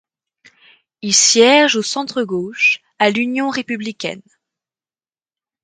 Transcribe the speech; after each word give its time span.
Il 1.03 1.13
siège 1.13 1.75
au 1.75 1.83
centre-gauche, 1.83 2.81
à 2.97 3.11
l'Union 3.11 3.51
républicaine. 3.51 4.23